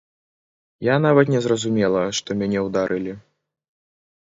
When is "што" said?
2.21-2.39